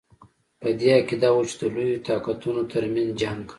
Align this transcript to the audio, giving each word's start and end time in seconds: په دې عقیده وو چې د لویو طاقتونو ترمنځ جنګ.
په 0.61 0.69
دې 0.79 0.89
عقیده 0.99 1.29
وو 1.33 1.43
چې 1.49 1.55
د 1.61 1.63
لویو 1.73 2.03
طاقتونو 2.09 2.61
ترمنځ 2.71 3.11
جنګ. 3.21 3.41